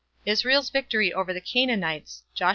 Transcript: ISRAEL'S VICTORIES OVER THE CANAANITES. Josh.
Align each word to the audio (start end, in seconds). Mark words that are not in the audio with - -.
ISRAEL'S 0.25 0.71
VICTORIES 0.71 1.13
OVER 1.13 1.31
THE 1.31 1.41
CANAANITES. 1.41 2.23
Josh. 2.33 2.49